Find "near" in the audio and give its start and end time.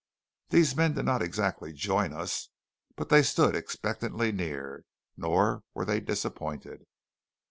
4.31-4.83